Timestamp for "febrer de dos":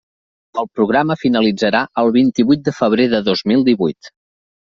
2.79-3.43